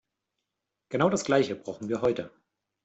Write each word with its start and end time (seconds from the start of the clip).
Genau 0.89 1.11
das 1.11 1.25
Gleiche 1.25 1.55
brauchen 1.55 1.87
wir 1.87 2.01
heute. 2.01 2.31